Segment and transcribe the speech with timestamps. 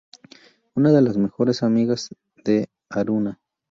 [0.73, 2.09] Una de las mejores amigas
[2.43, 3.39] de Haruna.